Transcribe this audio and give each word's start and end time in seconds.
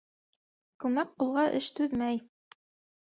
Күмәк 0.85 1.11
ҡулға 1.23 1.45
эш 1.59 1.71
түҙмәй. 1.81 2.21